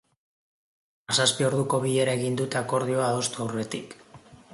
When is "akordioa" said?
2.63-3.11